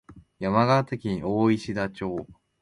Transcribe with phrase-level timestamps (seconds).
[0.39, 2.25] 山形県大石田町